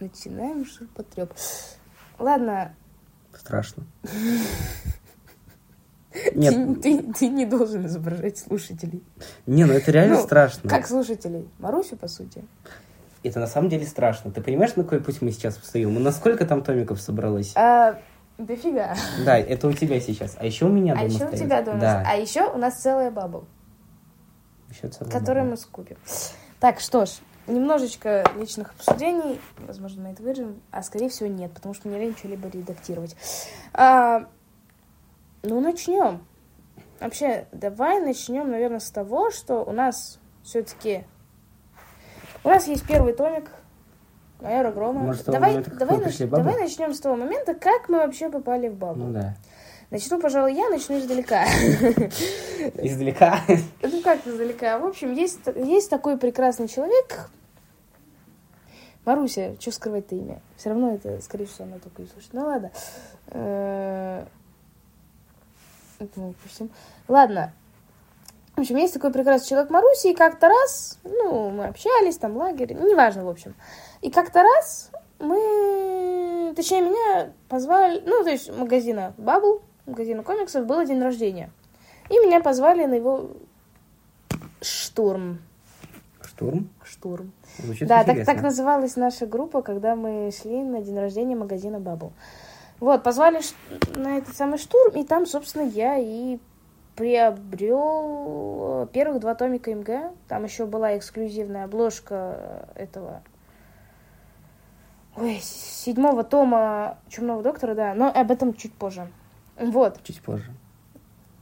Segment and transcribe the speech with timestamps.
[0.00, 1.32] Начинаем ширпотреб.
[2.18, 2.74] Ладно.
[3.36, 3.84] Страшно.
[6.34, 6.82] Нет.
[6.82, 9.02] Ты, ты, ты не должен изображать слушателей.
[9.46, 10.68] Не, ну это реально ну, страшно.
[10.68, 11.48] Как слушателей?
[11.58, 12.44] Марусю, по сути.
[13.22, 14.30] Это на самом деле страшно.
[14.30, 15.92] Ты понимаешь, на какой путь мы сейчас встаем?
[15.92, 17.52] Мы насколько там томиков собралось?
[17.56, 17.98] А,
[18.38, 18.96] дофига.
[19.24, 20.36] Да, это у тебя сейчас.
[20.38, 21.34] А еще у меня дома А еще стоит.
[21.34, 21.80] у тебя дома.
[21.80, 22.04] Да.
[22.06, 23.46] А еще у нас целая Bubble.
[24.70, 25.50] Еще целая Которую Bubble.
[25.50, 25.96] мы скупим.
[26.60, 27.10] Так, что ж,
[27.48, 29.40] немножечко личных обсуждений.
[29.58, 30.60] Возможно, мы это вырежем.
[30.70, 33.16] А скорее всего нет, потому что мне лень что-либо редактировать.
[33.72, 34.26] А,
[35.42, 36.24] ну, начнем.
[37.00, 41.04] Вообще, давай начнем, наверное, с того, что у нас все-таки...
[42.44, 43.50] У нас есть первый томик
[44.40, 45.00] майора Грома.
[45.00, 46.18] Может, давай, момента, давай, нач...
[46.18, 49.00] давай начнем с того момента, как мы вообще попали в бабу.
[49.00, 49.34] Ну да.
[49.90, 51.44] Начну, пожалуй, я, начну издалека.
[52.74, 53.40] Издалека?
[53.82, 54.78] Ну как издалека?
[54.78, 57.30] В общем, есть, есть такой прекрасный человек.
[59.08, 60.42] Маруся, что скрывать-то имя?
[60.58, 62.34] Все равно это, скорее всего, она только и слышит.
[62.34, 62.70] Ну ладно.
[63.28, 64.26] Э,
[65.98, 66.70] это мы упустим.
[67.08, 67.54] Ладно.
[68.54, 72.76] В общем, есть такой прекрасный человек Маруси, и как-то раз, ну, мы общались, там, лагерь,
[72.78, 73.54] ну, неважно, в общем.
[74.02, 80.84] И как-то раз мы, точнее, меня позвали, ну, то есть магазина Бабл, магазина комиксов, был
[80.84, 81.50] день рождения.
[82.10, 83.30] И меня позвали на его
[84.60, 85.38] штурм.
[86.38, 86.70] Штурм?
[86.84, 87.32] Штурм.
[87.58, 92.12] Звучит да, так, так называлась наша группа, когда мы шли на день рождения магазина Бабл.
[92.78, 93.40] Вот, позвали
[93.96, 96.38] на этот самый штурм, и там, собственно, я и
[96.94, 100.12] приобрел первых два томика МГ.
[100.28, 103.22] Там еще была эксклюзивная обложка этого
[105.16, 109.08] Ой, седьмого тома Чумного доктора, да, но об этом чуть позже.
[109.58, 110.00] Вот.
[110.04, 110.52] Чуть позже.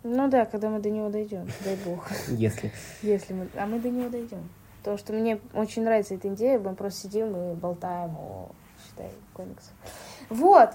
[0.05, 2.09] Ну да, когда мы до него дойдем, дай бог.
[2.29, 2.73] Если.
[3.03, 3.49] Если мы...
[3.57, 4.49] А мы до него дойдем.
[4.87, 8.51] Потому что мне очень нравится эта идея, мы просто сидим и болтаем о,
[8.87, 9.73] считай, комиксах.
[10.31, 10.71] Вот.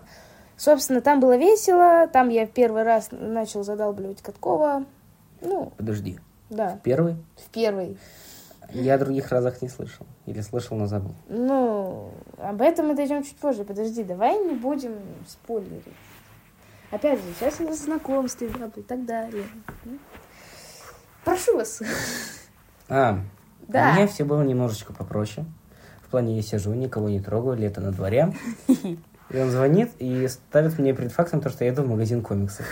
[0.57, 4.83] Собственно, там было весело, там я первый раз начал задалбливать Каткова.
[5.39, 6.19] Ну, Подожди.
[6.49, 6.75] Да.
[6.75, 7.15] В первый?
[7.37, 7.97] В первый.
[8.71, 10.05] Я о других разах не слышал.
[10.25, 11.15] Или слышал, но забыл.
[11.29, 13.63] Ну, об этом мы дойдем чуть позже.
[13.63, 15.85] Подожди, давай не будем спойлерить.
[16.91, 19.45] Опять же, сейчас у нас знакомство и так далее.
[21.23, 21.81] Прошу вас.
[22.89, 23.21] А,
[23.71, 23.91] да.
[23.91, 25.45] у меня все было немножечко попроще.
[26.03, 28.33] В плане я сижу, никого не трогаю, лето на дворе.
[28.67, 32.65] И он звонит и ставит мне перед фактом то, что я иду в магазин комиксов.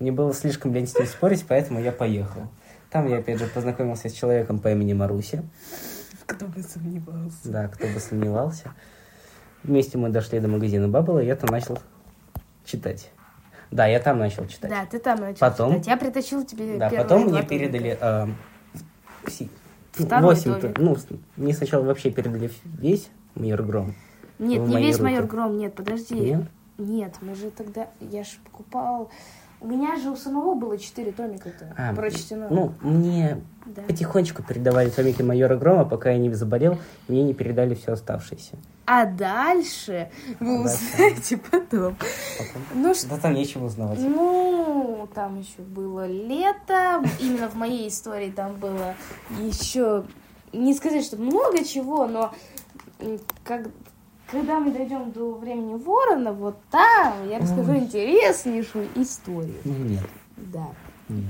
[0.00, 2.48] Мне было слишком лень с ним спорить, поэтому я поехал.
[2.90, 5.42] Там я, опять же, познакомился с человеком по имени Маруси.
[6.26, 7.36] Кто бы сомневался.
[7.44, 8.72] Да, кто бы сомневался.
[9.62, 11.78] Вместе мы дошли до магазина Баббла, и я там начал
[12.64, 13.10] читать.
[13.70, 14.70] Да, я там начал читать.
[14.70, 15.86] Да, ты там начал потом, читать.
[15.86, 17.96] Я притащил тебе Да, потом мне передали...
[18.00, 18.26] Э,
[19.94, 20.96] Второй 8, ну,
[21.36, 23.94] мне сначала вообще передали весь Майор Гром.
[24.38, 26.14] Нет, не весь майор Гром, нет, подожди.
[26.14, 26.42] Нет?
[26.76, 27.88] Нет, мы же тогда...
[28.00, 29.10] Я же покупал...
[29.64, 32.48] У меня же у самого было четыре томика-то а, прочтено.
[32.50, 33.80] Ну, мне да.
[33.80, 36.76] потихонечку передавали томики майора Грома, пока я не заболел,
[37.08, 38.58] мне не передали все оставшееся.
[38.84, 41.96] А дальше вы а узнаете потом.
[41.96, 42.62] потом.
[42.74, 43.08] Ну, что...
[43.08, 44.00] Да там нечего узнавать.
[44.00, 47.02] Ну, там еще было лето.
[47.18, 48.94] Именно в моей истории там было
[49.40, 50.04] еще...
[50.52, 52.34] Не сказать, что много чего, но
[53.44, 53.68] как
[54.30, 57.78] когда мы дойдем до времени ворона, вот там я расскажу Ой.
[57.78, 59.56] интереснейшую историю.
[59.64, 60.04] Ну, нет.
[60.36, 60.66] Да.
[61.08, 61.24] Нет.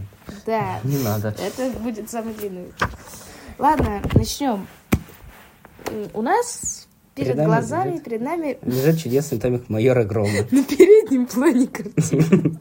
[0.47, 0.81] Да.
[0.85, 1.35] Не надо.
[1.39, 2.73] Это будет самый длинный.
[3.59, 4.67] Ладно, начнем.
[6.13, 8.59] У нас перед, перед глазами, лежит, перед нами...
[8.63, 10.31] Лежит чудесный томик майора Грома.
[10.51, 12.59] На переднем плане картины.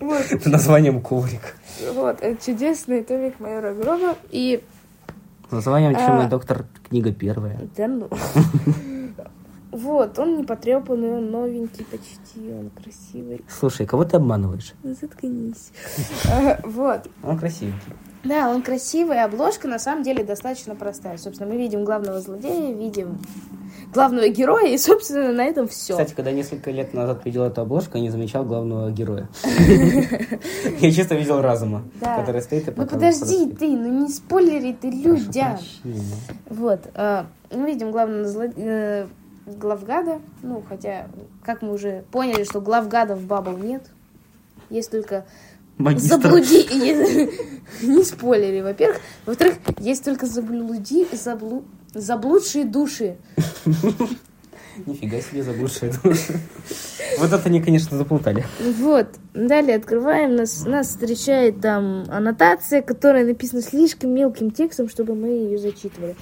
[0.00, 1.56] С названием «Коврик».
[1.92, 4.16] Вот, чудесный томик майора Грома.
[4.30, 4.62] И...
[5.48, 6.28] С названием «Чумный а...
[6.28, 7.60] доктор» книга первая.
[7.76, 8.08] Да ну.
[9.72, 13.44] Вот, он не потрепанный, он новенький почти, он красивый.
[13.48, 14.74] Слушай, кого ты обманываешь?
[14.82, 15.72] Заткнись.
[16.64, 17.08] Вот.
[17.22, 17.92] Он красивенький.
[18.24, 21.16] Да, он красивый, обложка на самом деле достаточно простая.
[21.16, 23.18] Собственно, мы видим главного злодея, видим
[23.92, 25.92] главного героя, и, собственно, на этом все.
[25.92, 29.28] Кстати, когда несколько лет назад видел эту обложку, я не замечал главного героя.
[30.80, 35.58] Я чисто видел разума, который стоит и Ну подожди ты, ну не спойлери ты людям.
[36.48, 39.08] Вот, а, мы видим главного злодея
[39.46, 40.20] главгада.
[40.42, 41.08] Ну, хотя,
[41.44, 43.82] как мы уже поняли, что главгада в Бабл нет.
[44.70, 45.26] Есть только
[45.78, 46.20] Магистр.
[46.20, 46.66] заблуди...
[47.82, 49.00] Не, не спойлери, во-первых.
[49.24, 51.06] Во-вторых, есть только заблуди...
[51.12, 51.64] Заблу...
[51.94, 53.16] заблудшие души.
[54.84, 56.38] Нифига себе заблудшие души.
[57.18, 58.44] Вот это они, конечно, заплутали.
[58.60, 59.08] Вот.
[59.32, 60.36] Далее открываем.
[60.36, 66.16] Нас, нас встречает там аннотация, которая написана слишком мелким текстом, чтобы мы ее зачитывали.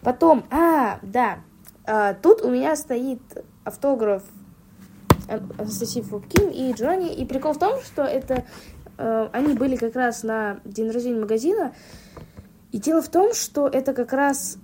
[0.00, 1.38] Потом, а, да,
[2.22, 3.20] тут у меня стоит
[3.64, 4.22] автограф
[5.28, 7.14] Анастасии Фобкин и Джонни.
[7.14, 8.44] И прикол в том, что это
[8.96, 11.74] э, они были как раз на день рождения магазина.
[12.72, 14.58] И дело в том, что это как раз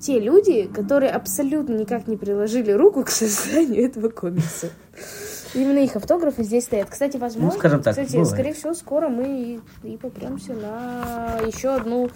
[0.00, 4.70] те люди, которые абсолютно никак не приложили руку к созданию этого комикса.
[5.54, 6.90] Именно их автографы здесь стоят.
[6.90, 8.28] Кстати, возможно, Ну, скажем так, кстати, бывает.
[8.28, 12.10] скорее всего, скоро мы и, и попремся на еще одну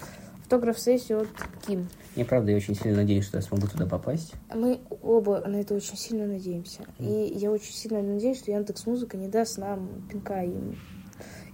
[0.48, 1.28] автограф-сессию от
[1.66, 1.88] Ким.
[2.16, 4.32] Я, правда, я очень сильно надеюсь, что я смогу туда попасть.
[4.54, 6.84] Мы оба на это очень сильно надеемся.
[6.98, 10.78] И я очень сильно надеюсь, что Яндекс Музыка не даст нам пинка им.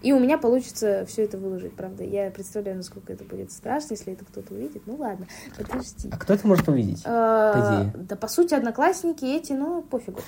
[0.04, 2.04] И у меня получится все это выложить, правда.
[2.04, 4.82] Я представляю, насколько это будет страшно, если это кто-то увидит.
[4.84, 6.10] Ну ладно, подожди.
[6.12, 7.00] А кто это может увидеть?
[7.06, 8.04] А, идее.
[8.04, 10.20] да, по сути, одноклассники эти, но пофигу.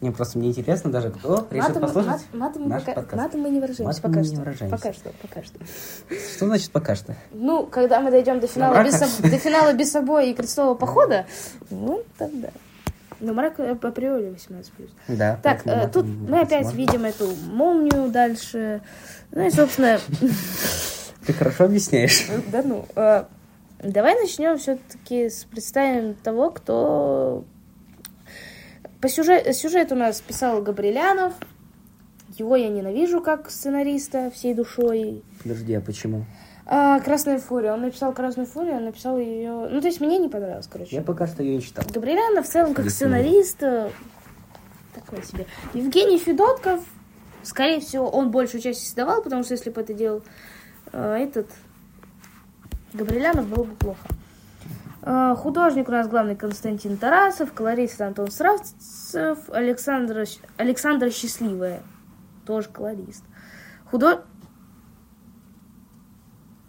[0.00, 3.22] Мне просто мне интересно даже, кто решит послушать мат- матом мы наш пока, подкаст.
[3.22, 3.84] матом мы не выражаемся.
[3.84, 4.32] Матом пока что.
[4.32, 4.76] не выражаемся.
[4.78, 5.58] Пока что, пока что.
[6.34, 7.14] Что значит пока что?
[7.32, 11.26] Ну, когда мы дойдем до финала, без, до финала без собой и крестового похода,
[11.68, 12.48] ну, тогда.
[13.20, 14.70] Но мрак э, априори 18+.
[15.08, 15.38] Да.
[15.42, 16.76] Так, э, тут мы опять можно.
[16.76, 18.80] видим эту молнию дальше.
[19.32, 20.00] Ну и, собственно,
[21.26, 22.26] Ты хорошо объясняешь.
[22.50, 22.86] да ну.
[22.96, 23.24] э,
[23.82, 27.44] Давай начнем все-таки с представим того, кто...
[29.00, 31.32] По сюжет, сюжет у нас писал Габрилянов.
[32.36, 35.22] Его я ненавижу как сценариста всей душой.
[35.42, 36.24] Подожди, а почему?
[36.66, 37.72] А, Красная фурия.
[37.72, 39.68] Он написал Красную фурию, он написал ее.
[39.70, 40.94] Ну, то есть мне не понравилось, короче.
[40.96, 41.84] Я пока что ее не читал.
[41.92, 43.90] Габрилянов в целом как сценарист э,
[44.94, 45.46] такой себе.
[45.74, 46.80] Евгений Федотков,
[47.42, 50.22] скорее всего, он большую часть создавал, потому что если бы это делал
[50.92, 51.48] э, этот
[52.92, 54.06] Габрилянов, было бы плохо.
[55.02, 61.80] Э, художник у нас главный Константин Тарасов, колорист Антон Сравцев, Александра, Щ- Александра Счастливая,
[62.46, 63.24] тоже колорист.
[63.90, 64.22] Худо...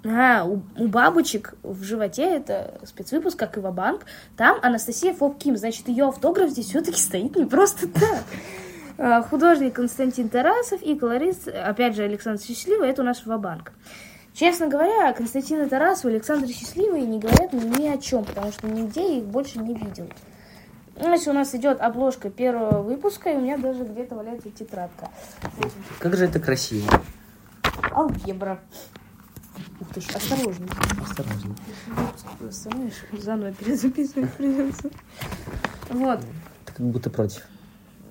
[0.04, 4.06] А, у, у бабочек в животе это спецвыпуск, как и банк
[4.36, 8.24] Там Анастасия Фобким, значит, ее автограф здесь все-таки стоит не просто так.
[8.98, 13.74] А, Художник Константин Тарасов и колорист, опять же, Александр Счастливый, это у нас Вабанк.
[14.34, 19.02] Честно говоря, Константина Тарасова и Александр Счастливый не говорят ни о чем, потому что нигде
[19.02, 20.10] я их больше не видел.
[21.00, 25.10] Значит, у нас идет обложка первого выпуска, и у меня даже где-то валяется тетрадка.
[26.00, 27.02] Как же это красиво.
[27.92, 28.60] Алгебра.
[29.80, 30.68] Ух ты ж, осторожно.
[31.02, 31.56] Осторожно.
[32.50, 34.90] Знаешь, заново перезаписывать придется.
[35.90, 36.20] Вот.
[36.66, 37.44] Ты как будто против.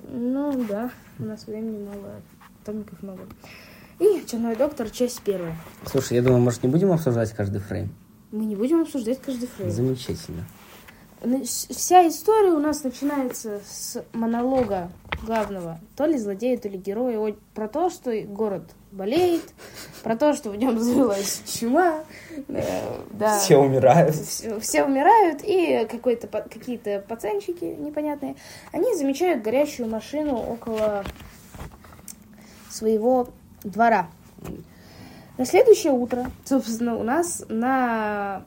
[0.09, 2.21] Ну да, у нас времени мало,
[2.65, 3.23] томиков много.
[4.01, 5.57] И Черной доктор, часть первая.
[5.87, 7.91] Слушай, я думаю, может, не будем обсуждать каждый фрейм?
[8.33, 9.71] Мы не будем обсуждать каждый фрейм.
[9.71, 10.45] Замечательно.
[11.45, 14.91] Вся история у нас начинается с монолога
[15.23, 19.43] главного, то ли злодея, то ли героя, про то, что город болеет,
[20.03, 22.05] про то, что в нем завелась чума,
[22.49, 22.63] э,
[23.11, 23.39] да.
[23.39, 24.15] Все умирают.
[24.15, 28.37] все, все умирают, и какой-то, какие-то пацанчики непонятные,
[28.73, 31.05] они замечают горящую машину около
[32.71, 33.29] своего
[33.63, 34.09] двора.
[35.39, 38.45] На следующее утро, собственно, у нас на,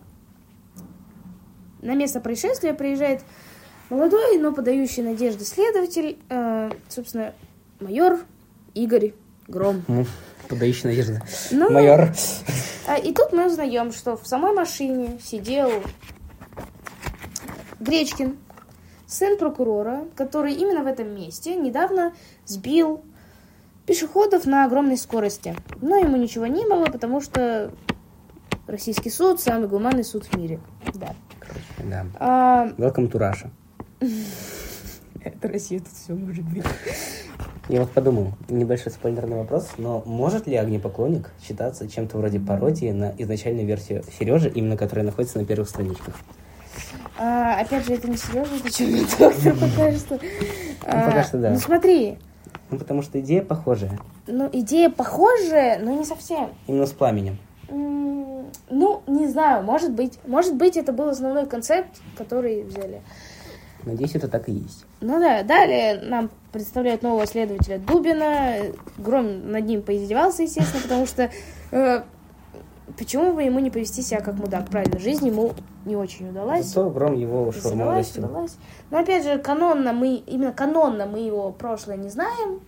[1.81, 3.21] на место происшествия приезжает
[3.89, 7.33] молодой, но подающий надежды следователь, э, собственно,
[7.79, 8.19] майор
[8.73, 9.13] Игорь
[9.47, 9.83] Гром.
[10.53, 11.21] Ну, подающий надежды.
[11.51, 12.13] Ну, Майор.
[12.87, 15.71] а, И тут мы узнаем, что в самой машине сидел
[17.79, 18.37] Гречкин,
[19.07, 22.13] сын прокурора, который именно в этом месте недавно
[22.45, 23.03] сбил
[23.87, 25.55] пешеходов на огромной скорости.
[25.81, 27.71] Но ему ничего не было, потому что
[28.67, 30.59] российский суд самый гуманный суд в мире.
[30.93, 31.15] Да.
[31.79, 32.05] Да.
[32.19, 33.49] А, Welcome to Russia.
[35.23, 36.63] это Россия, тут все может быть.
[37.69, 43.13] Я вот подумал, небольшой спойлерный вопрос, но может ли огнепоклонник считаться чем-то вроде пародии на
[43.17, 46.13] изначальную версию Сережи, именно которая находится на первых страничках?
[47.17, 50.19] А, опять же, это не серьезно, это черный доктор пока что.
[50.85, 51.51] А, пока что да.
[51.51, 52.17] Ну смотри,
[52.69, 56.49] Ну, потому что идея похожая, ну идея похожая, но не совсем.
[56.67, 57.37] именно с пламенем.
[57.69, 60.19] М, Ну, не знаю, может быть.
[60.27, 63.01] Может быть, это был основной концепт, который взяли.
[63.85, 64.85] Надеюсь, это так и есть.
[64.99, 68.57] Ну да, далее нам представляют нового следователя Дубина.
[68.97, 71.29] Гром над ним поиздевался, естественно, потому что
[71.71, 72.03] э,
[72.97, 74.69] почему бы ему не повести себя как мудак?
[74.69, 76.67] Правильно, жизнь ему не очень удалась.
[76.67, 78.21] Зато Гром его шаурмой Задалась, угостил.
[78.21, 78.57] задалась.
[78.91, 82.61] Но опять же, канонно мы, именно канонно мы его прошлое не знаем.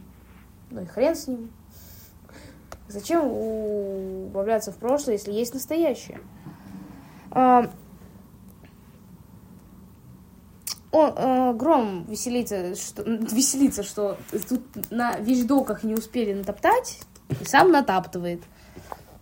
[0.71, 1.49] Ну и хрен с ним.
[2.87, 6.19] Зачем убавляться в прошлое, если есть настоящее?
[10.95, 14.61] О, э, Гром веселится, что, веселится, что тут
[14.91, 16.99] на вещдоках не успели натоптать,
[17.41, 18.41] и сам натаптывает.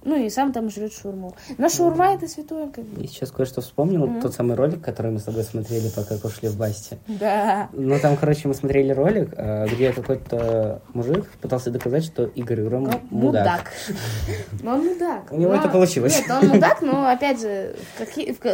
[0.05, 1.33] Ну и сам там жрет шаурму.
[1.57, 3.01] Но шаурма это святое, как бы.
[3.03, 4.05] И сейчас кое-что вспомнил.
[4.05, 4.21] Мгм.
[4.21, 6.99] Тот самый ролик, который мы с тобой смотрели, пока кушали в Басте.
[7.07, 7.69] Да.
[7.71, 12.83] Ну, там, короче, мы смотрели ролик, э, где какой-то мужик пытался доказать, что Игорь Гром
[12.83, 13.71] Ну, мудак.
[14.61, 15.31] Но он мудак.
[15.31, 16.19] У него это получилось.
[16.19, 17.75] Нет, он мудак, но опять же,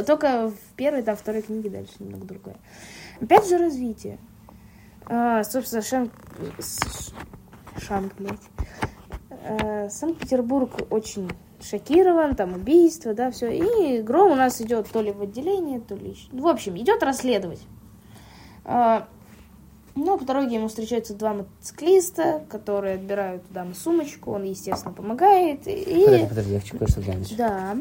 [0.05, 2.55] только в первой, там, второй книге дальше немного другое.
[3.21, 4.17] Опять же развитие.
[5.05, 6.11] А, собственно, Шан...
[7.77, 8.39] Шанг, блядь.
[9.45, 11.29] А, Санкт-Петербург очень
[11.61, 13.49] шокирован, там убийство, да, все.
[13.51, 16.11] И Гром у нас идет то ли в отделение, то ли...
[16.11, 17.61] еще- В общем, идет расследовать.
[18.63, 19.07] А,
[19.95, 24.31] но по дороге ему встречаются два мотоциклиста, которые отбирают у дамы сумочку.
[24.31, 25.67] Он, естественно, помогает.
[25.67, 26.03] И...
[26.05, 27.35] Подожди, подожди, я хочу кое-что глянуть.
[27.35, 27.75] Да.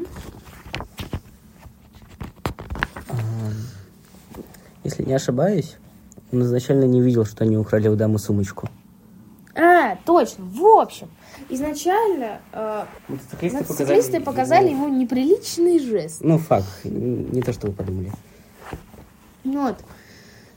[3.11, 3.55] Ам,
[4.85, 5.77] Если не ошибаюсь,
[6.33, 8.69] он изначально не видел, что они украли у дамы сумочку.
[9.55, 10.45] А, точно.
[10.45, 11.09] В общем,
[11.49, 16.21] изначально э, Мотоциклисты мотоциклисты показали ему неприличный жест.
[16.21, 16.67] Ну, факт.
[16.85, 18.13] Не то, что вы подумали.
[19.45, 19.77] Вот.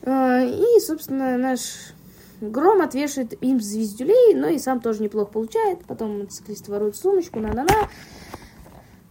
[0.02, 1.60] Э, И, собственно, наш
[2.42, 5.84] Гром отвешивает им звездюлей, но и сам тоже неплохо получает.
[5.86, 7.88] Потом мотоциклист ворует сумочку, на-на-на.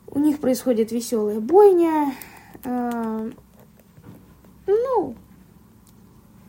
[0.08, 2.14] У них происходит веселая бойня.
[2.64, 3.32] Э,
[4.68, 5.16] Ну,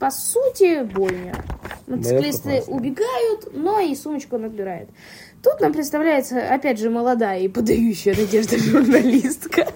[0.02, 1.32] по сути, бойня.
[1.86, 4.88] Мотоциклисты убегают, но и сумочку он отбирает.
[5.44, 9.68] Тут нам представляется, опять же, молодая и подающая надежды журналистка.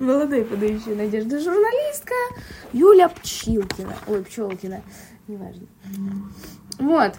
[0.00, 2.14] Молодая подающая надежды журналистка
[2.72, 3.94] Юля Пчилкина.
[4.06, 4.80] Ой, Пчелкина.
[5.26, 5.66] Неважно.
[6.78, 7.12] Вот.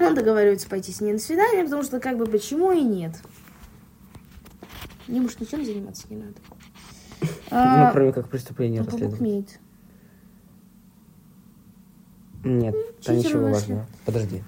[0.00, 3.12] Он договаривается пойти с ней на свидание, потому что как бы почему и нет.
[5.06, 6.34] Ему ж ничем заниматься не надо.
[7.20, 9.58] Ну, А, кроме как преступление ну, расследовать.
[12.44, 13.86] Нет, там ничего важного.
[14.04, 14.42] Подожди.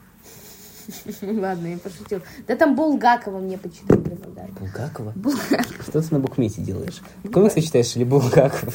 [1.22, 2.20] Ладно, я пошутил.
[2.46, 4.50] Да там Булгакова мне почитать предлагали.
[4.52, 5.12] Булгакова?
[5.16, 5.82] Булгакова.
[5.82, 7.00] Что ты на букмете делаешь?
[7.32, 8.72] Комиксы читаешь или Булгакова?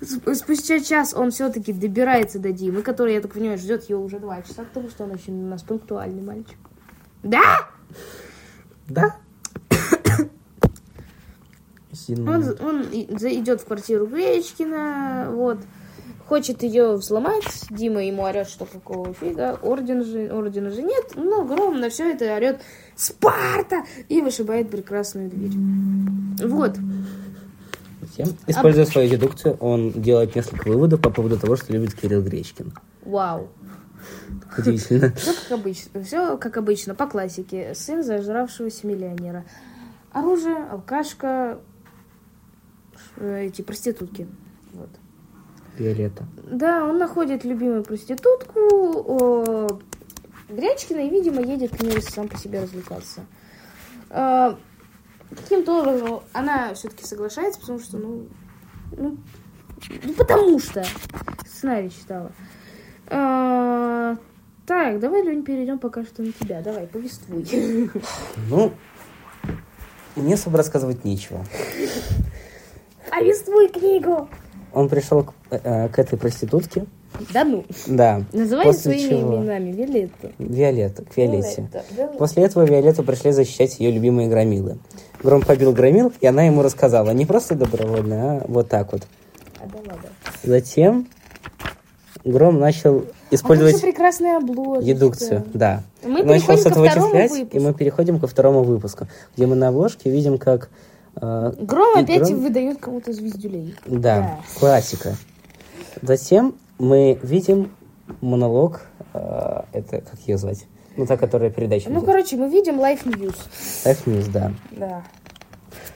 [0.00, 4.18] Сп- Спустя час он все-таки добирается до Димы, который, я так понимаю, ждет его уже
[4.18, 6.56] два часа, потому что он очень у нас пунктуальный мальчик.
[7.22, 7.68] Да?
[8.88, 9.16] Да?
[12.08, 15.58] Он, он идет в квартиру Гречкина, вот.
[16.26, 17.66] Хочет ее взломать.
[17.70, 19.58] Дима ему орет, что какого фига.
[19.62, 21.16] Орден же, ордена же нет.
[21.16, 22.60] Но Гром на все это орет
[22.94, 23.82] Спарта!
[24.08, 25.50] И вышибает прекрасную дверь.
[26.48, 26.76] Вот.
[28.00, 32.74] Затем, используя свою дедукцию, он делает несколько выводов по поводу того, что любит Кирилл Гречкин.
[33.04, 33.48] Вау.
[34.56, 35.12] Удивительно.
[35.16, 36.04] Все как обычно.
[36.04, 37.74] Все как обычно, по классике.
[37.74, 39.44] Сын зажравшегося миллионера.
[40.12, 41.58] Оружие, алкашка,
[43.18, 44.26] эти проститутки.
[44.72, 44.90] Вот.
[45.76, 46.24] Виолетта.
[46.50, 49.80] Да, он находит любимую проститутку о,
[50.48, 53.24] Гречкина и, видимо, едет к ней сам по себе развлекаться.
[54.10, 54.58] А,
[55.30, 58.26] Каким-то образом она все-таки соглашается, потому что, ну,
[58.96, 59.16] ну,
[60.02, 60.84] ну, потому что
[61.46, 62.32] сценарий читала.
[63.06, 64.16] А,
[64.66, 66.60] так, давай, Лень, перейдем пока что на тебя.
[66.62, 67.46] Давай, повествуй.
[68.48, 68.72] Ну,
[70.16, 71.44] мне особо рассказывать нечего.
[73.10, 74.28] Повествуй книгу.
[74.72, 76.86] Он пришел к, э, к этой проститутке.
[77.32, 77.64] Да ну.
[77.86, 78.22] Да.
[78.32, 79.36] Называй После своими чего?
[79.38, 79.72] именами.
[79.72, 80.32] Виолетта.
[80.38, 81.62] Виолетта, к Виолетте.
[81.62, 82.18] Виолетта, Виолетта.
[82.18, 84.78] После этого Виолетту пришли защищать ее любимые громилы.
[85.22, 87.10] Гром побил громил, и она ему рассказала.
[87.10, 89.02] Не просто добровольно, а вот так вот.
[89.58, 90.08] А, да ладно.
[90.44, 91.08] Затем
[92.24, 94.84] Гром начал А как использовать же прекрасная обложка.
[94.84, 95.44] дедукцию.
[95.54, 95.82] Да.
[96.04, 97.56] Мы начал переходим с ко этого второму вычислять, выпуску.
[97.56, 100.70] и мы переходим ко второму выпуску, где мы на обложке видим, как...
[101.20, 103.74] э, Гром и опять Гром- выдает кому-то звездюлей.
[103.86, 105.16] Да, классика.
[106.02, 107.70] Затем мы видим
[108.20, 108.82] монолог,
[109.14, 110.66] э, это как ее звать?
[110.96, 112.06] Ну, та, которая передачу Ну, ведет.
[112.06, 113.36] короче, мы видим Life News.
[113.84, 114.52] Life News, да.
[114.72, 115.02] Да.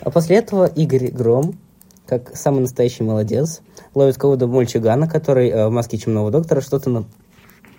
[0.01, 1.59] А после этого Игорь Гром,
[2.07, 3.61] как самый настоящий молодец,
[3.95, 7.05] ловит кого-то мальчугана, который э, в маске чумного доктора что-то на...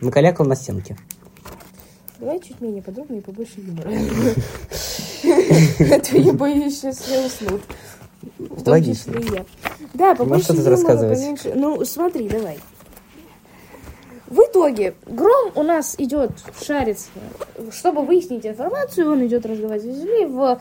[0.01, 0.97] накалякал на стенке.
[2.19, 3.89] Давай чуть менее подробно и побольше юмора.
[6.29, 7.61] А боюсь, сейчас все уснут.
[8.39, 9.13] В том Логично.
[9.93, 11.19] Да, побольше что тут юмора, рассказывать?
[11.19, 11.51] поменьше.
[11.55, 12.59] Ну, смотри, давай.
[14.27, 16.31] В итоге, Гром у нас идет
[16.61, 17.09] шариться,
[17.71, 20.59] чтобы выяснить информацию, он идет разговаривать с людьми в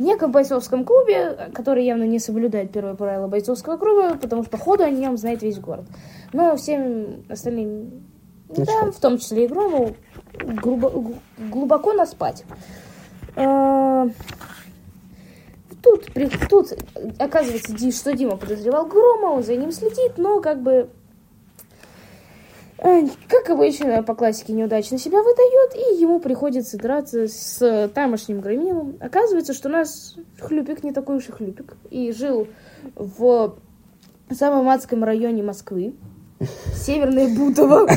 [0.00, 4.90] неком бойцовском клубе, который явно не соблюдает первое правило бойцовского клуба, потому что походу о
[4.90, 5.84] нем знает весь город.
[6.32, 8.02] Но всем остальным,
[8.48, 8.96] да, Начхать.
[8.96, 9.94] в том числе и Грому,
[10.42, 12.44] грубо- глубоко наспать.
[15.82, 16.08] Тут,
[16.48, 16.72] тут
[17.18, 20.88] оказывается, что Дима подозревал Грома, он за ним следит, но как бы
[22.78, 28.96] э, как обычно, по классике неудачно себя выдает, и ему приходится драться с тамошним громилом.
[29.00, 32.46] Оказывается, что у нас хлюпик не такой уж и хлюпик, и жил
[32.94, 33.58] в
[34.32, 35.94] самом адском районе Москвы.
[36.74, 37.88] Северное Бутово.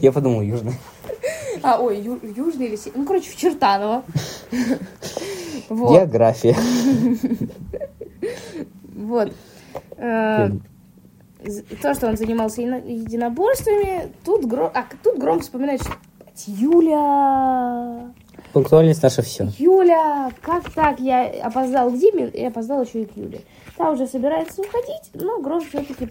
[0.00, 0.74] Я подумал, южный.
[1.62, 2.78] А, ой, ю- южный или.
[2.94, 4.02] Ну, короче, в Чертаново.
[5.68, 5.92] Вот.
[5.92, 6.56] География.
[8.96, 9.32] Вот.
[9.96, 10.48] Э,
[11.80, 18.10] То, что он занимался ино- единоборствами, тут, гро- а, тут громко вспоминает, что «Блядь, Юля,
[18.52, 19.48] Пунктуальность наша все.
[19.58, 20.98] Юля, как так?
[20.98, 23.42] Я опоздал к Диме и опоздал еще и к Юле.
[23.76, 26.08] Та уже собирается уходить, но Гром все-таки.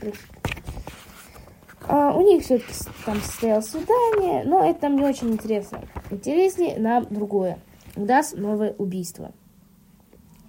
[1.88, 2.62] А, у них все
[3.06, 5.82] там состоялось свидание, но это там не очень интересно.
[6.12, 7.60] Интереснее нам другое.
[7.96, 9.32] Даст новое убийство.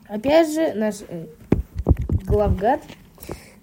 [0.08, 1.26] Опять же, наш э,
[2.26, 2.82] главгад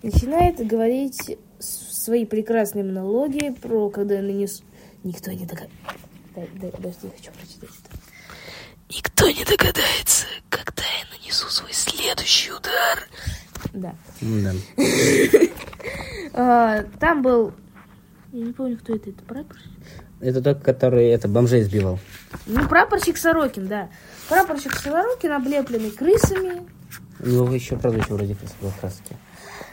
[0.01, 4.63] начинает говорить свои прекрасные монологи про когда я нанес...
[5.03, 5.75] Никто не догадается.
[6.35, 7.99] Дай, дай, хочу прочитать это.
[8.89, 13.07] Никто не догадается, когда я нанесу свой следующий удар.
[13.73, 13.95] Да.
[14.21, 14.51] Да.
[16.39, 17.53] А, там был...
[18.31, 19.09] Я не помню, кто это.
[19.09, 19.71] Это прапорщик?
[20.19, 21.99] Это тот, который это бомжей сбивал.
[22.45, 23.89] Ну, прапорщик Сорокин, да.
[24.29, 26.67] Прапорщик Сорокин, облепленный крысами.
[27.19, 29.15] У него еще прозвище вроде крысы было краски.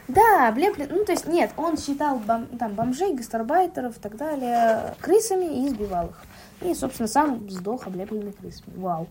[0.08, 0.88] Да, облеплен...
[0.90, 5.68] Ну, то есть, нет, он считал бом- там бомжей, гастарбайтеров и так далее крысами и
[5.68, 6.22] избивал их.
[6.68, 8.74] И, собственно, сам сдох облепленный крысами.
[8.76, 9.08] Вау.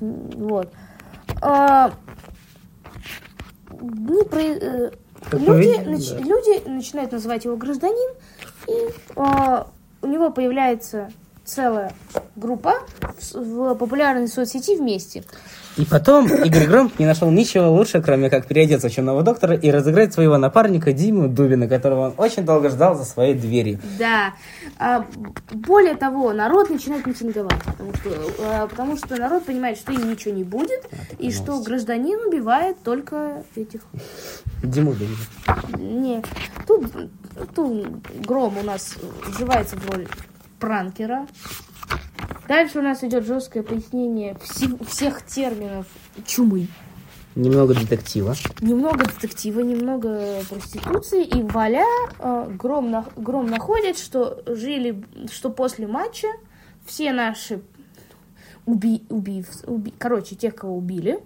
[0.00, 0.72] Вот.
[1.40, 1.92] А,
[3.80, 4.90] не про- э,
[5.32, 6.20] люди, нач- да.
[6.20, 8.14] люди начинают называть его гражданин,
[8.68, 8.72] и
[9.16, 9.66] а,
[10.02, 11.10] у него появляется
[11.50, 11.92] целая
[12.36, 15.24] группа в, в популярной соцсети вместе.
[15.76, 19.70] И потом Игорь Гром не нашел ничего лучше, кроме как переодеться в черного доктора и
[19.70, 23.80] разыграть своего напарника Диму Дубина, которого он очень долго ждал за своей дверью.
[23.98, 24.34] Да.
[24.78, 25.06] А,
[25.52, 30.34] более того, народ начинает митинговать, потому что, а, потому что народ понимает, что им ничего
[30.34, 30.88] не будет,
[31.18, 33.80] и что гражданин убивает только этих.
[34.62, 35.78] Диму Дубина.
[35.78, 36.22] Не.
[36.66, 36.92] Тут,
[37.54, 37.86] тут
[38.26, 38.96] Гром у нас
[39.26, 40.06] вживается в роль
[40.60, 41.26] пранкера.
[42.46, 45.86] Дальше у нас идет жесткое пояснение вси- всех терминов
[46.26, 46.68] чумы.
[47.36, 48.34] Немного детектива.
[48.60, 51.86] Немного детектива, немного проституции, и валя
[52.18, 56.26] э, гром, на- гром находит, что жили, что после матча
[56.86, 57.62] все наши
[58.66, 61.20] уби, убив, уби- короче, тех, кого убили,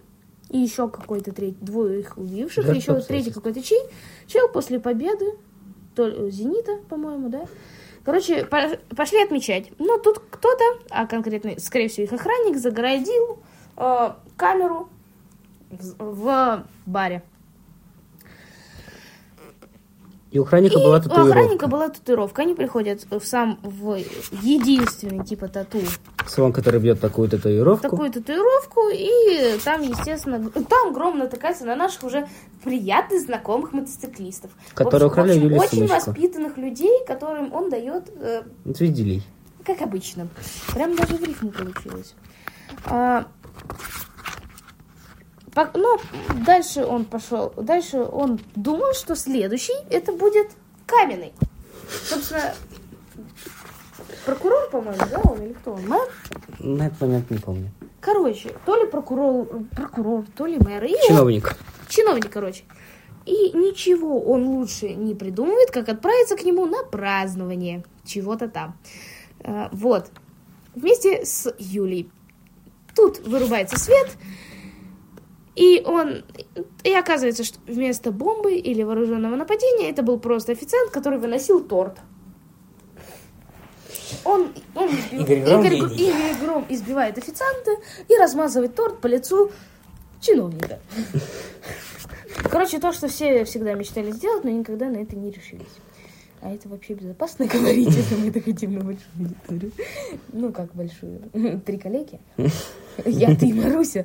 [0.51, 3.81] и еще какой-то третий, двое их убивших, Да, еще третий какой-то чей,
[4.27, 5.25] чел после победы,
[5.95, 7.47] то Зенита, по-моему, да.
[8.05, 9.73] Короче, по- пошли отмечать.
[9.79, 13.39] Но тут кто-то, а конкретно, скорее всего, их охранник, загородил
[13.77, 14.89] э, камеру
[15.71, 17.23] в, в баре.
[20.31, 21.67] И у охранника И была у охранника татуировка.
[21.69, 22.43] была татуировка.
[22.43, 23.97] Они приходят в сам в
[24.43, 25.79] единственный типа тату.
[26.27, 27.83] Салон, который бьет такую татуировку.
[27.83, 32.27] Такую татуировку, и там, естественно, там гром натыкается на наших уже
[32.63, 34.51] приятных знакомых мотоциклистов.
[34.75, 36.11] Которые украли Юлию Очень сумочку.
[36.11, 39.23] воспитанных людей, которым он дает, э, видели.
[39.65, 40.29] как обычно.
[40.73, 42.15] Прям даже в рифму получилось.
[42.87, 43.27] А,
[45.75, 46.01] но
[46.45, 50.49] дальше он пошел, дальше он думал, что следующий это будет
[50.87, 51.33] каменный.
[52.09, 52.55] Собственно,
[54.25, 55.87] прокурор, по-моему, да, он или кто он?
[55.87, 56.09] Мэр?
[56.61, 57.71] На этот момент не помню.
[58.01, 60.85] Короче, то ли прокурор, прокурор, то ли мэр.
[60.85, 61.57] И он- Чиновник.
[61.89, 62.65] чиновник, короче.
[63.27, 68.77] И ничего он лучше не придумывает, как отправиться к нему на празднование чего-то там.
[69.41, 70.11] Э, Вот.
[70.75, 72.11] Вместе с Юлей.
[72.95, 74.09] Тут вырубается свет,
[75.57, 76.25] и он...
[76.83, 81.99] И оказывается, что вместо бомбы или вооруженного нападения это был просто официант, который выносил торт.
[84.25, 86.11] Он, он избив- Игорь Гром Игорь гений.
[86.11, 87.71] Игорь Гром избивает официанта
[88.09, 89.51] и размазывает торт по лицу
[90.21, 90.79] чиновника.
[92.51, 95.67] Короче, то, что все всегда мечтали сделать, но никогда на это не решились.
[96.43, 99.73] А это вообще безопасно говорить, если мы это хотим на большую аудиторию.
[100.33, 101.21] Ну, как большую?
[101.65, 102.21] Три коллеги?
[103.05, 104.05] Я, ты и Маруся.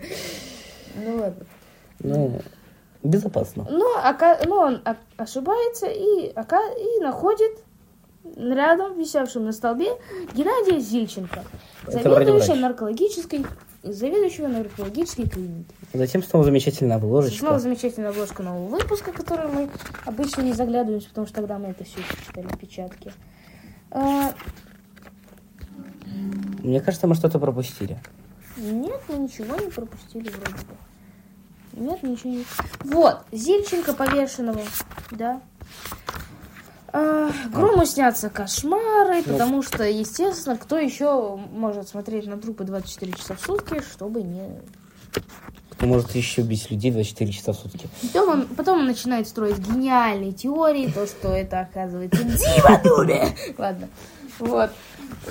[0.96, 1.46] Ну, ладно.
[2.00, 2.42] Ну,
[3.04, 3.68] безопасно.
[3.70, 4.82] Но, ока- но он
[5.18, 7.60] ошибается и, ока- и находит
[8.36, 9.92] рядом, висевшим на столбе,
[10.34, 11.44] Геннадия Зильченко,
[11.88, 13.46] заведующего наркологической,
[13.84, 15.76] заведующего наркологической клиникой.
[15.94, 17.40] Затем снова замечательная обложечка.
[17.40, 19.70] Снова замечательная обложка нового выпуска, которую мы
[20.06, 23.12] обычно не заглядываемся, потому что тогда мы это все читали в печатке.
[23.92, 24.34] А,
[26.60, 28.00] Мне кажется, мы что-то пропустили.
[28.58, 30.76] Нет, мы ничего не пропустили вроде бы.
[31.74, 32.46] Нет, ничего не...
[32.84, 34.62] Вот, Зильченко повешенного,
[35.12, 35.42] да.
[36.92, 43.36] А, Грому снятся кошмары, потому что, естественно, кто еще может смотреть на трупы 24 часа
[43.36, 44.60] в сутки, чтобы не...
[45.72, 47.88] Кто может еще бить людей 24 часа в сутки?
[48.02, 53.30] Потом он, потом он начинает строить гениальные теории, то, что это оказывается Дима Дуля.
[53.58, 53.88] Ладно.
[54.40, 54.72] Вот.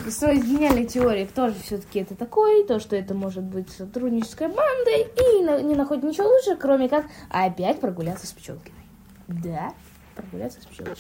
[0.08, 5.02] Строить гениальные теории, кто же все-таки это такой, то, что это может быть сотруднической бандой,
[5.02, 8.74] и не находит ничего лучше, кроме как опять прогуляться с Пчелкиной.
[9.28, 9.72] Да,
[10.18, 10.96] прогуляться с Пчелкиной.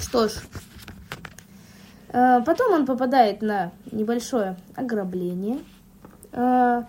[0.00, 0.32] Что ж,
[2.08, 5.58] э, потом он попадает на небольшое ограбление,
[6.32, 6.82] э,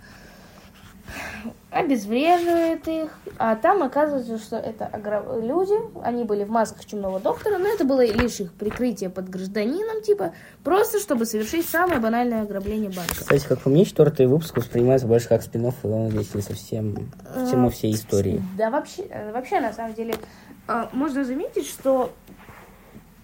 [1.72, 4.90] обезвреживает их, а там оказывается, что это
[5.42, 10.02] люди, они были в масках чумного доктора, но это было лишь их прикрытие под гражданином,
[10.02, 10.34] типа,
[10.64, 13.16] просто чтобы совершить самое банальное ограбление банка.
[13.16, 17.10] Кстати, как по мне, четвертый выпуск воспринимается больше как спин и он здесь не совсем
[17.36, 18.42] в тему всей истории.
[18.58, 20.16] Да, вообще, э, вообще на самом деле,
[20.68, 22.12] э, можно заметить, что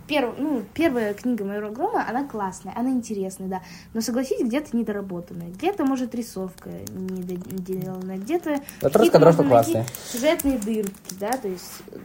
[0.08, 3.62] перв- ну, первая книга Майора Грома, она классная, она интересная, да.
[3.94, 8.52] Но согласитесь, где-то недоработанная, где-то, может, рисовка недоделанная, где-то...
[8.82, 9.86] Вот какие-то раскадровка классная.
[10.06, 11.82] Сюжетные дырки, да, то есть...
[11.92, 11.98] э,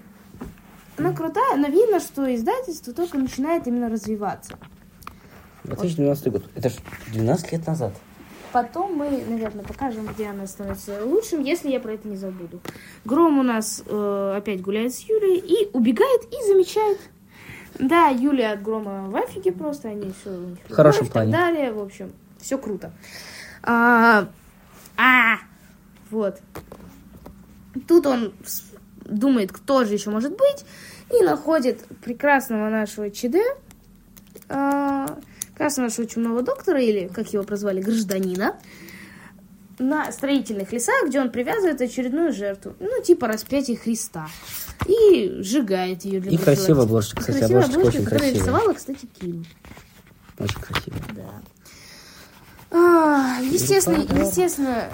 [0.97, 4.59] Она крутая, но видно, что издательство только начинает именно развиваться.
[5.65, 6.45] 2012 год.
[6.55, 6.75] Это ж
[7.13, 7.93] 12 лет назад.
[8.53, 12.61] Потом мы, наверное, покажем, где она становится лучшим, если я про это не забуду.
[13.05, 16.99] Гром у нас э, опять гуляет с Юлей и убегает и замечает.
[17.79, 21.13] Да, Юлия от Грома в афиге просто, они все у них В хорошем любовь и
[21.13, 21.33] плане.
[21.33, 22.93] так далее, в общем, все круто.
[23.63, 24.29] А,
[24.97, 25.37] а,
[26.11, 26.41] вот.
[27.87, 28.33] Тут он
[29.05, 30.65] думает, кто же еще может быть,
[31.11, 33.37] и находит прекрасного нашего ЧД,
[34.49, 35.19] а,
[35.51, 38.57] прекрасного нашего чумного доктора, или, как его прозвали, гражданина,
[39.79, 44.29] на строительных лесах, где он привязывает очередную жертву, ну, типа распятие Христа,
[44.87, 48.41] и сжигает ее для И красивая обложка, кстати, Красивая обложка, очень которую красивая.
[48.43, 49.47] рисовала, кстати, Ким.
[50.38, 50.97] Очень красиво.
[51.14, 51.43] Да.
[52.71, 54.88] А, естественно, естественно,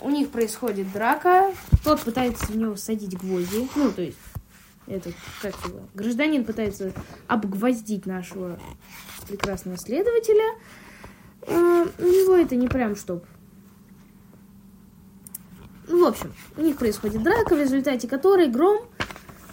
[0.00, 1.52] у них происходит драка.
[1.82, 3.68] Тот пытается в него садить гвозди.
[3.74, 4.18] Ну, то есть,
[4.86, 6.92] этот, как его, гражданин пытается
[7.26, 8.58] обгвоздить нашего
[9.26, 10.58] прекрасного следователя.
[11.46, 13.24] А, у него это не прям чтоб.
[15.88, 18.80] Ну, в общем, у них происходит драка, в результате которой гром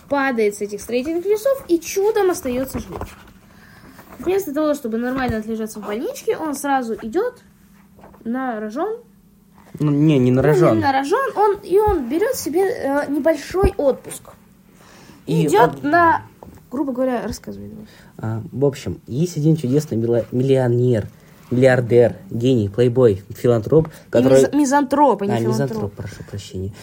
[0.10, 2.90] падает с этих строительных лесов и чудом остается жить.
[4.20, 7.36] Вместо того, чтобы нормально отлежаться в больничке, он сразу идет
[8.24, 8.98] на рожон.
[9.80, 10.76] Ну, не, не на Ну, рожон.
[10.78, 14.22] не на рожон, он, и он берет себе э, небольшой отпуск.
[15.26, 16.24] И И идет он- на,
[16.72, 17.72] грубо говоря, рассказывай.
[18.18, 21.08] А, в общем, есть один чудесный миллионер,
[21.52, 24.42] миллиардер, гений, плейбой, филантроп, И который...
[24.44, 25.54] миз- мизантроп, а не А, филантроп.
[25.70, 26.74] мизантроп, прошу прощения.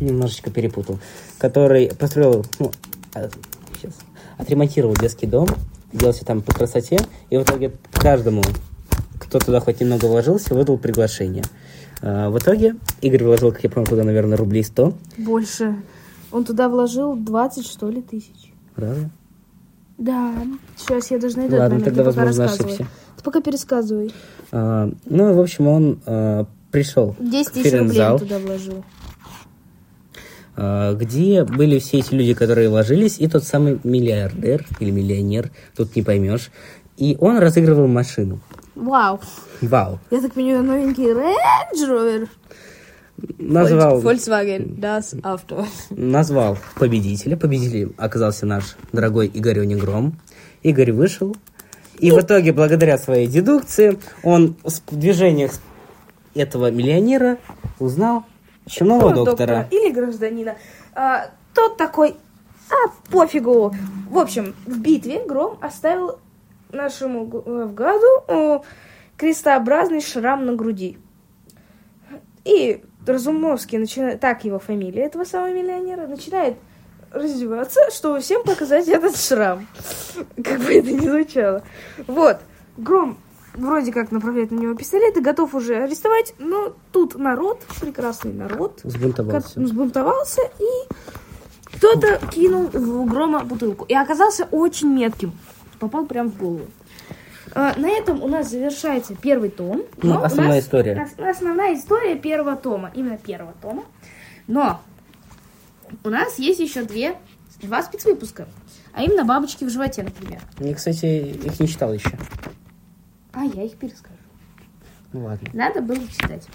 [0.00, 0.98] Немножечко перепутал.
[1.38, 2.70] Который построил, ну,
[3.14, 3.28] а,
[3.76, 3.92] сейчас,
[4.38, 5.48] отремонтировал детский дом,
[5.92, 6.98] сделал все там по красоте,
[7.30, 8.42] и в итоге каждому,
[9.18, 11.44] кто туда хоть немного вложился, выдал приглашение.
[12.02, 14.92] А, в итоге Игорь вложил, как я помню, туда, наверное, рублей 100.
[15.18, 15.76] Больше.
[16.32, 18.52] Он туда вложил 20, что ли, тысяч.
[18.74, 19.08] Правда?
[19.96, 20.34] Да.
[20.76, 22.86] Сейчас я даже найду Ладно, тогда, возможно, ошибся.
[23.26, 24.14] Пока пересказывай.
[24.52, 28.84] А, ну, в общем, он а, пришел 10 в тысяч рублей он туда вложил.
[30.54, 35.96] А, где были все эти люди, которые вложились, и тот самый миллиардер или миллионер, тут
[35.96, 36.52] не поймешь.
[36.98, 38.38] И он разыгрывал машину.
[38.76, 39.18] Вау.
[39.60, 39.98] Вау.
[40.12, 42.28] Я так понимаю, новенький Range Rover.
[43.38, 45.66] Назвал, Volkswagen, das Auto.
[45.90, 47.36] назвал победителя.
[47.36, 50.16] Победителем оказался наш дорогой Игорь Гром.
[50.62, 51.34] Игорь вышел.
[51.98, 55.52] И в итоге, благодаря своей дедукции, он в движениях
[56.34, 57.38] этого миллионера
[57.78, 58.24] узнал
[58.66, 59.68] чумного Ну, доктора.
[59.70, 60.56] Или гражданина.
[60.94, 62.16] А, тот такой,
[62.70, 63.74] а, пофигу.
[64.10, 66.18] В общем, в битве Гром оставил
[66.72, 68.58] нашему э, в гаду э,
[69.16, 70.98] крестообразный шрам на груди.
[72.44, 76.56] И Разумовский начинает, так его фамилия этого самого миллионера, начинает
[77.16, 79.66] раздеваться, чтобы всем показать этот шрам.
[80.42, 81.62] Как бы это ни звучало.
[82.06, 82.38] Вот.
[82.76, 83.18] Гром
[83.54, 88.80] вроде как направляет на него пистолет и готов уже арестовать, но тут народ, прекрасный народ,
[88.84, 89.54] Взбунтовался.
[89.54, 93.84] как- взбунтовался и кто-то кинул в грома бутылку.
[93.86, 95.32] И оказался очень метким.
[95.78, 96.66] Попал прям в голову.
[97.54, 99.82] А, на этом у нас завершается первый том.
[100.02, 101.02] Ну, основная история.
[101.18, 102.90] ос- Основная история первого тома.
[102.94, 103.84] Именно первого тома.
[104.46, 104.80] Но
[106.06, 107.18] у нас есть еще две,
[107.60, 108.46] два спецвыпуска.
[108.92, 110.40] А именно бабочки в животе, например.
[110.60, 111.04] Я, кстати,
[111.44, 112.16] их не читал еще.
[113.32, 114.16] А я их перескажу.
[115.12, 115.50] Ну ладно.
[115.52, 116.46] Надо было читать.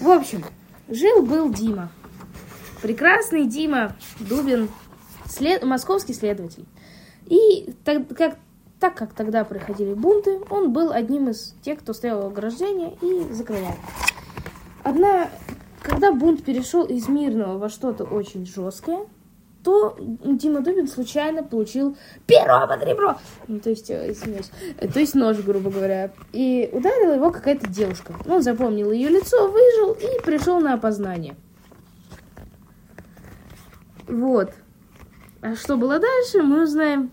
[0.00, 0.44] В общем,
[0.88, 1.90] жил-был Дима.
[2.82, 4.68] Прекрасный Дима Дубин
[5.26, 5.62] след...
[5.62, 6.66] московский следователь.
[7.26, 8.38] И так как,
[8.80, 13.32] так как тогда проходили бунты, он был одним из тех, кто стоял у ограждения и
[13.32, 13.76] закрывал.
[14.82, 15.30] Одна,
[15.84, 19.06] когда бунт перешел из мирного во что-то очень жесткое,
[19.62, 23.16] то Дима Дубин случайно получил перо под ребро.
[23.48, 26.10] Ну, то есть, э, извиняюсь, э, то есть нож, грубо говоря.
[26.32, 28.14] И ударила его какая-то девушка.
[28.26, 31.36] Он запомнил ее лицо, выжил и пришел на опознание.
[34.08, 34.52] Вот.
[35.42, 37.10] А что было дальше, мы узнаем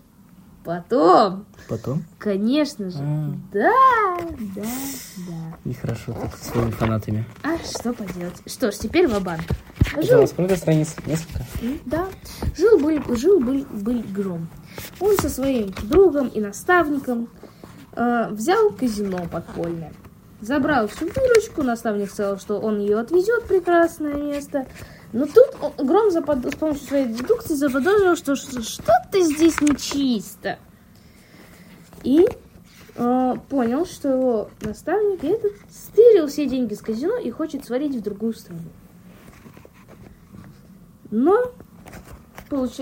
[0.64, 1.46] потом.
[1.68, 2.04] Потом?
[2.18, 2.98] Конечно же.
[3.00, 3.32] А.
[3.52, 3.72] Да,
[4.54, 4.62] да,
[5.28, 5.56] да.
[5.64, 7.24] Нехорошо так с своими фанатами.
[7.42, 8.42] А что поделать?
[8.46, 9.42] Что ж, теперь в банк
[10.00, 10.26] Жил...
[10.26, 10.94] Сколько страниц?
[11.06, 11.44] Несколько?
[11.86, 12.08] Да.
[12.56, 14.48] Жил был, жил был, был гром.
[15.00, 17.28] Он со своим другом и наставником
[17.92, 19.92] э, взял казино подпольное.
[20.40, 24.66] Забрал всю выручку, наставник сказал, что он ее отвезет в прекрасное место.
[25.12, 26.38] Но тут он, Гром запод...
[26.46, 30.58] с помощью своей дедукции заподозрил, что что-то здесь нечисто.
[32.02, 32.26] И
[32.96, 38.02] э, понял, что его наставник этот стырил все деньги с казино и хочет сварить в
[38.02, 38.62] другую страну.
[41.10, 41.52] Но
[42.48, 42.80] получ...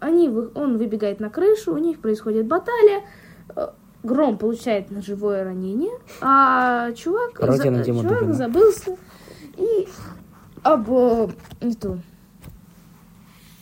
[0.00, 3.04] они, он выбегает на крышу, у них происходит баталия,
[3.54, 3.68] э,
[4.02, 7.84] Гром получает ножевое ранение, а чувак, за...
[7.84, 8.96] чувак забылся
[9.56, 9.88] и
[10.62, 11.28] об э,
[11.60, 12.00] эту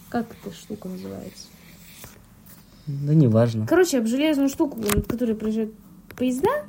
[0.09, 1.49] как эта штука называется?
[2.87, 3.67] Да неважно.
[3.67, 5.75] Короче, об железную штуку, над которой проезжают
[6.17, 6.65] поезда,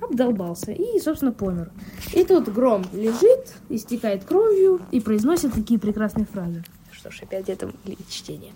[0.00, 1.70] обдолбался и, собственно, помер.
[2.14, 6.64] И тут Гром лежит, истекает кровью и произносит такие прекрасные фразы.
[6.92, 7.70] Что ж, опять это
[8.08, 8.52] чтение.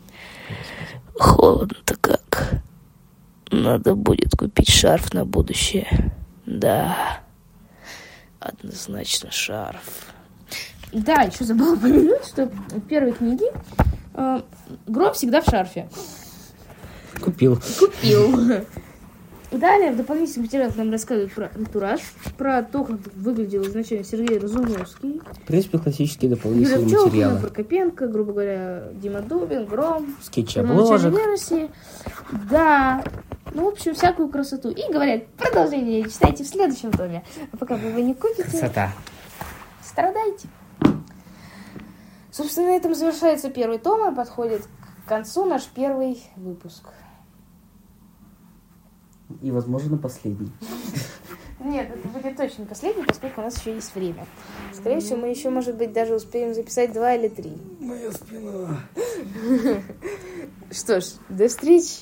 [1.14, 2.62] Холодно-то как.
[3.50, 6.14] Надо будет купить шарф на будущее.
[6.46, 7.20] Да,
[8.38, 10.14] однозначно шарф.
[10.94, 13.46] Да, еще забыла упомянуть, что в первой книге
[14.14, 14.40] э,
[14.87, 15.88] Гром всегда в шарфе.
[17.20, 17.61] Купил.
[17.78, 18.64] Купил.
[19.50, 22.00] Далее в дополнительных материалах нам рассказывают про антураж,
[22.37, 25.20] про то, как выглядел изначально Сергей Разумовский.
[25.44, 27.40] В принципе, классические дополнительные Юрий материалы.
[27.40, 30.16] Прокопенко, грубо говоря, Дима Дубин, Гром.
[30.22, 31.12] Скетчи обложек.
[31.12, 31.70] версии.
[32.50, 33.04] Да.
[33.52, 34.70] Ну, в общем, всякую красоту.
[34.70, 37.22] И говорят, продолжение читайте в следующем томе.
[37.52, 38.42] А пока вы его не купите...
[38.42, 38.92] Красота.
[39.83, 40.48] Страдайте.
[42.35, 44.66] Собственно, на этом завершается первый том и подходит
[45.05, 46.83] к концу наш первый выпуск.
[49.40, 50.51] И, возможно, последний.
[51.61, 54.27] Нет, это будет точно последний, поскольку у нас еще есть время.
[54.73, 57.57] Скорее всего, мы еще, может быть, даже успеем записать два или три.
[57.79, 58.81] Моя спина.
[60.73, 62.01] Что ж, до встречи.